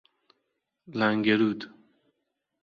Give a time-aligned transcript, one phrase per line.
[0.93, 1.69] لنگرود